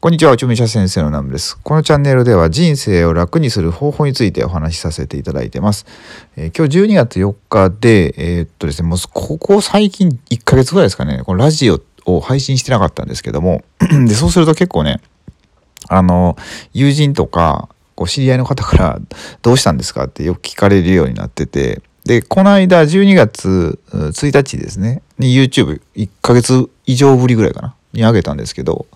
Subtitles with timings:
[0.00, 1.58] こんにちは、内海者先生のナムです。
[1.58, 5.86] このチャンネルでは人生を楽にする方法についてお話しさせていただいてます。
[6.36, 13.64] えー、今日12月4日で、えー、っとですね、もうここ最近1ヶ月ぐらいですかね、このラジオを配信してなかったんですけども、
[14.06, 15.00] で、そうすると結構ね、
[15.88, 16.36] あの、
[16.72, 19.00] 友人とか、こう知り合いの方から
[19.42, 27.74] どうしたんですかってよく聞かれるようになってて、で、この間12月1日ですね、に YouTube1 ヶ月以上ぶりぐらいかな。
[27.92, 28.86] にあげたんですけど、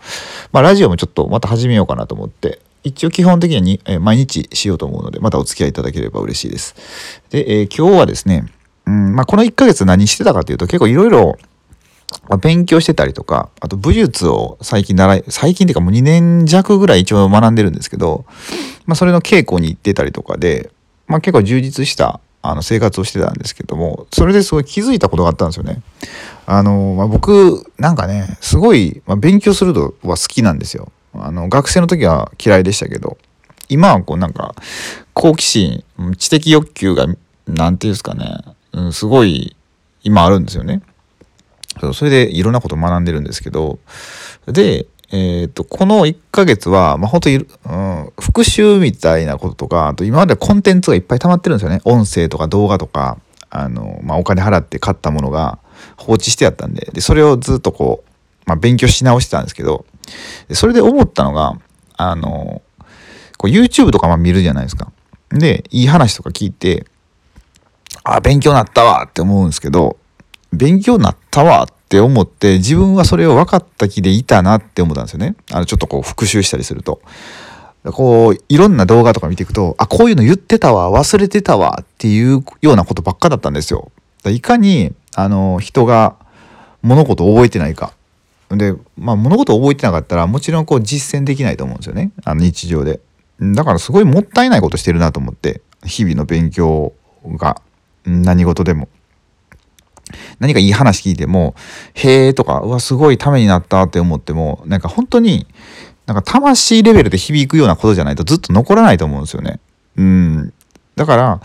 [0.52, 6.74] まあ、ラジオもちょっとまた始めようかなと思って、一応基本的にえ毎日しようと思うので、またお付き合いいただければ嬉しいです。
[7.30, 8.46] で、えー、今日はですね、
[8.86, 11.36] うんまあ、この1ヶ月何してたかというと、結構いろいろ
[12.40, 18.24] 勉強してたりとか、あと武術を最近習い、最近っていうかもう2年弱ぐらい一応学んでるんですけど、
[18.86, 20.70] まあ、それの稽古に行ってたりとかで、
[21.06, 25.80] まあ、結構充実したあの生活をしてたんですけどもそれですごい気づいたことがあったんですよね。
[26.52, 30.92] あの、まあ、僕なんかねすごい、まあ、勉強するのは好きなんですよ。
[31.14, 33.18] あの学生の時は嫌いでしたけど
[33.68, 34.54] 今はこうなんか
[35.12, 35.84] 好奇心
[36.16, 38.38] 知的欲求が何て言うんですかね、
[38.72, 39.56] うん、すごい
[40.02, 40.82] 今あるんですよね。
[41.94, 43.78] それでいろんなこと学んでるんですけど
[44.46, 53.18] でえーと、この1ヶ月は、まあ、本当に、うん、復習みたいなこととかあと今までコンテンツがいっぱい溜まってるんですよね音声とか動画とか
[53.50, 55.58] あの、まあ、お金払って買ったものが
[55.96, 58.10] 放置してあったんででそれをずっとこう、
[58.46, 59.84] まあ、勉強し直してたんですけど
[60.52, 61.58] それで思ったのが
[61.96, 62.62] あの
[63.38, 64.92] こう YouTube とかま見るじゃないですか。
[65.30, 66.86] でいい話とか聞いて
[68.04, 69.96] あ勉強なったわって思うんですけど
[70.52, 75.36] 勉強なったわってって思って自分はそれを分かった気でいたなって思ったんですよね。
[75.50, 77.02] あのちょっとこう復習したりすると。
[77.84, 83.92] こういろんな動画とか見ていくとあこういうの言ってたわ忘れてたわっていうようなことばっかだったんですよ。
[84.24, 86.16] いかにあの人が
[86.82, 87.92] 物事を覚えてないか。
[88.50, 93.00] で、まあ、物事を覚えてなかったらもちろんこう実践できないと思うんですよねあの日常で。
[93.40, 96.92] だからすごいもったいないことしてるなと思って日々の勉強
[97.26, 97.60] が
[98.04, 98.88] 何事でも。
[100.40, 101.54] 何かいい話聞いても、
[101.94, 105.46] へえとか、うわ、すごいためになったって思っても、なんか本当に、
[106.06, 109.60] なんか魂レベルで響くようなことじゃないとずっと残らないと思うんですよね。
[109.96, 110.52] うん。
[110.96, 111.40] だから、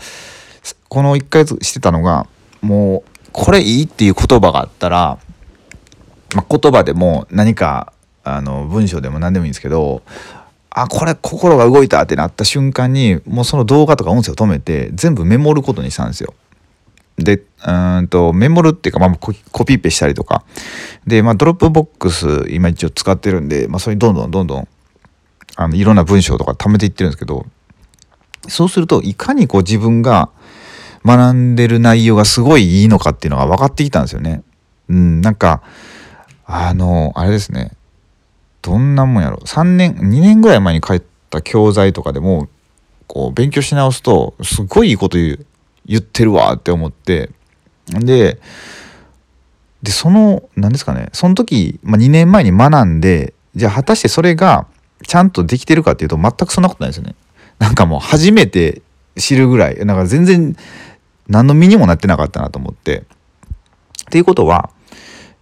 [0.88, 2.26] この1ヶ月してたのが、
[2.60, 5.18] もう、これいいっていう言葉があったら、
[6.34, 7.92] まあ、言葉でも何か、
[8.24, 10.02] あの、文章でも何でもいいんですけど、
[10.70, 16.34] あ、これ心が動いたってなった瞬間に、もうその動画とか音声を止めて、全部メモることにしたんですよ。
[17.16, 19.32] で、うんと、メモるっていうか、まあ、コ
[19.64, 20.44] ピーペしたりとか。
[21.06, 24.68] で、まあ、 Dropbox、今一応使ってるんで、まあ、それにどんどんどんどん、
[25.56, 27.46] あの、いろんな文章とか貯めていってるんですけど、
[28.46, 30.30] そうすると、いかにこう自分が
[31.16, 34.42] 学んでる内容がすごいいいのかっていうのが分かってきたんですよね。
[34.88, 35.62] うん、なんか、
[36.46, 37.72] あの、あれですね。
[38.62, 39.38] どんなもんやろ。
[39.38, 42.48] 3年、2年ぐらい前に書いた教材とかでも、
[43.06, 45.46] こう、勉強し直すと、すごいいいこと言う。
[45.88, 47.30] 言ってるわって思って
[47.88, 48.38] で
[49.82, 54.66] でその何ですかねその時、まあ、2年前に学んでじゃあ果たしてそれが
[55.06, 57.14] ちゃんとできてるかっていうと全くそんなことないですよね。
[57.58, 58.82] なんかもう初めて
[59.16, 60.56] 知るぐらいなんか全然
[61.28, 62.98] 何の身にもなってなかったなと思って。
[62.98, 63.04] っ
[64.10, 64.70] ていうことは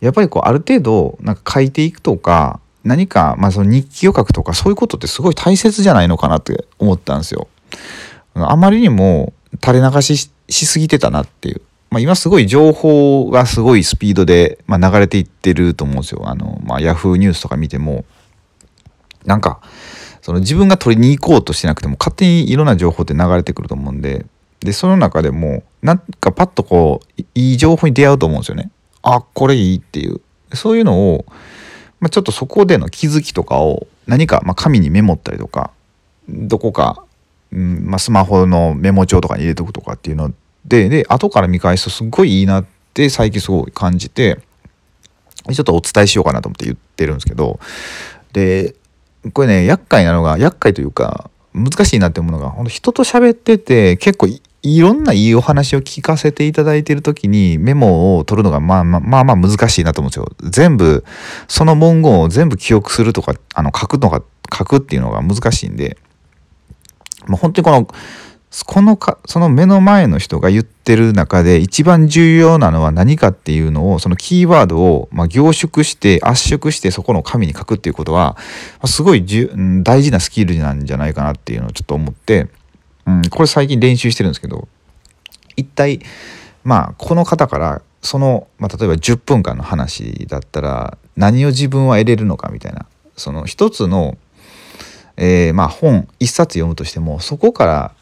[0.00, 7.48] やっぱりこうある程度なんか書いていくとか何か、まあ、その日記を書くとかそういうことってすごい大切じゃないのかなって思ったんですよ。
[8.34, 9.32] あまりにも
[9.64, 11.62] 垂れ流ししすぎてたなっていう。
[11.90, 16.22] まあ、今すごい情報がすごいスピードで、まあ、流れていってると思うんですよ。
[16.28, 18.04] あの、まあ、ヤフーニュースとか見ても、
[19.24, 19.60] なんか、
[20.20, 24.26] その自分が取りに行こうとしてなくても勝手にいろんな情報って流れてくると思うんで、
[24.66, 28.70] で、その中でも、なんかパッとこう、いい情報に出会うと思うんですよね。
[29.02, 30.20] あ、これいいっていう。
[30.52, 31.24] そういうのを、
[32.00, 35.70] まあ、ちょっとそこでの気づきとかを何か、まあ、紙にメモったりとか、
[36.28, 37.06] どこか
[37.52, 40.32] うんまあ、スマホのメモ帳とかに入れとくとかっていうの
[40.64, 44.40] でで後から見返すとすっごいいいなって最近すごい感じて
[45.52, 47.60] ちょっとお伝えしようかなと思って言ってるんですけど
[48.32, 48.74] で
[49.32, 60.50] これね厄介なのが厄介というか難しいなって思うのがほんと人と喋ってて結構いいろんないいお話を聞かせていただいている時にメモを取るのがまあまあまあまあ難しいなと思うんですよ。
[60.50, 61.04] 全部
[61.48, 64.22] その文言を全部記憶するとかあの書くのが
[64.52, 65.98] 書くっていうのが難しいんで
[67.26, 67.88] もう本当にこの
[68.64, 78.36] このかその目の前の人が言ってる中で一番重要なのは何かっていうのをそのキーワードをまあ凝縮して圧縮してそこの紙に書くっていうことは
[78.86, 79.26] すごい
[79.82, 82.48] 大事なスキルなんじゃないかなっていうのをちょっと思って、
[83.06, 84.68] うん、これ最近練習してるんですけど
[85.56, 86.00] 一体
[86.64, 92.86] まあこの方からその、まあ、例えば10分間の話だったら何を自分は得れるのかみたいな
[93.16, 94.18] その一つの、
[95.16, 97.94] えー、まあ本一冊読むとしてもそこから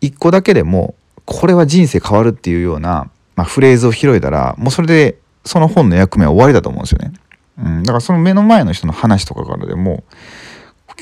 [0.00, 0.94] 一個だけでも
[1.24, 7.12] これは人生変わるっていうような、まあ、フレーズを拾えたらもうそれでその本の役目は終わりだと思うんですよね。
[7.58, 10.04] うん、だからその目の前の人の話とかからでも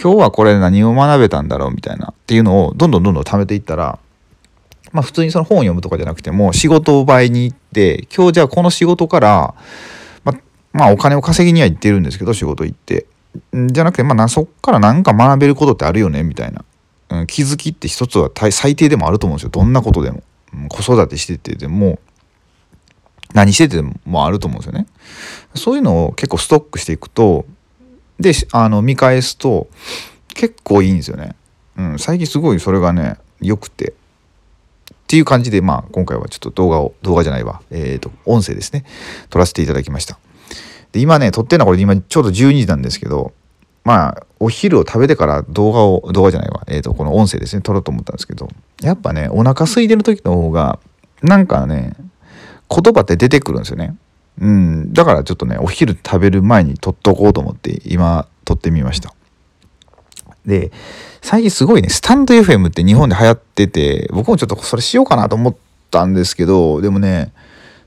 [0.01, 3.99] 今日はこれ何を学べたんだろうみたいなっていうのをどんどんどんどん貯めていったら
[4.93, 9.55] まあ普通にその本を読むとかじゃなくても仕事場に行って今日じゃあこの仕事から
[10.25, 10.41] まあ、
[10.73, 13.07] まあ、お金を稼ぎには行ってるんですけど仕事行って。
[13.53, 16.65] じゃなくてまあそっから何か学べることってあるよねみたいな、
[17.11, 19.51] うん、気づきって一つは最低でもあると思うんですよ。
[19.51, 20.23] どんなことでも、
[20.55, 21.99] うん、子育てしててでも
[23.35, 24.87] 何しててもあると思うんですよね。
[25.55, 27.45] そういうのを結構ストックしていくと
[28.19, 29.69] であの見返すと
[30.29, 31.37] 結構いいんですよね、
[31.77, 33.95] うん、最近すごいそれがね良くて。
[35.07, 38.85] っていう感じで、まあ、今回はちょっと動画を、動画じゃないわ、えっ、ー、と、音声ですね、
[39.31, 40.19] 撮らせていただきました。
[40.91, 43.33] で、今ね、撮ってるのはこれ今ちょうど12時なんですけど、
[43.85, 48.49] まあ、お昼を食べてから動画を、動画じゃないわ、えっ、ー、と、この音声ですね、撮ろうと思ったんですけど、
[48.83, 50.81] やっぱね、お腹空いてる時の方が、
[51.23, 51.93] なんかね、
[52.69, 53.95] 言葉って出てくるんですよね。
[54.41, 59.15] うん、だからちょっとね、お昼食べる前に撮っとこうと思って、今、撮ってみました。
[60.45, 60.71] で、
[61.23, 65.57] 最近すごいね、スタンド FM って日本で流行ってて、僕もちょっとそれしようかなと思っ
[65.91, 67.33] たんですけど、でもね、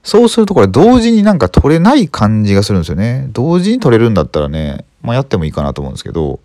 [0.04, 3.28] そうするとこれ同時になんか撮れない感じがするんですよね。
[3.31, 6.40] 同時に撮れるんだったらね、まあ、やってもいいかなと思うんですけど、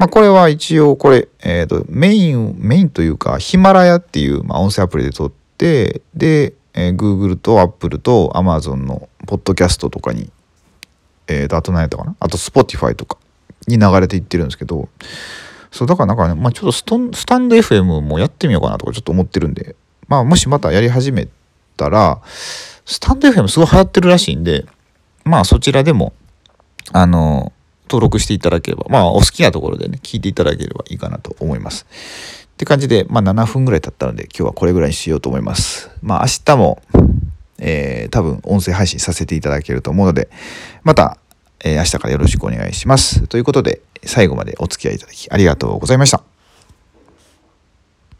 [0.00, 10.30] まあ、これは一応これ、えっ、ー、と、メイン、メインというか、ヒマラヤっていう、まあ、音声アプリで撮って、で、えー、Google と Apple と Amazon のポッドキャストとかに、
[11.26, 12.16] えーと、あと何やったかな？
[12.18, 13.18] あと Spotify とか
[13.66, 14.88] に流れていってるんですけど、
[15.70, 19.76] そう、だからなんかね、まあちょっとストンスタンド FM もやってみようかなとかちょっと思ってるんで、
[20.08, 21.28] まあもしまたやり始め
[21.76, 22.20] たら、
[22.84, 24.66] スタンド FM すごい流行ってるらしいんで、
[25.24, 26.12] まあそちらでも、
[26.92, 27.52] あの、
[27.88, 31.86] 登録していただければ、まあお好きなところでね、聞いていただければいいかなと思います。
[32.52, 35.90] って感じで、まあ7分ぐらい経ったので、今日はこれぐらいにしようと思います。
[36.02, 36.82] まあ明日も、
[37.60, 40.28] えー、多分音声配信させていただけると思うので、
[40.82, 41.18] また、
[41.62, 43.26] えー、明日からよろしくお願いします。
[43.28, 46.22] ということで、最後までお付き合いいただきありがとうございました。